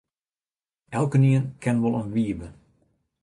[0.99, 2.47] Elkenien ken wol in Wybe.